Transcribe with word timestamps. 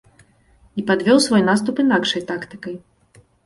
І 0.81 0.83
падвёў 0.87 1.21
свой 1.27 1.45
наступ 1.51 1.85
інакшай 1.87 2.21
тактыкай. 2.33 2.75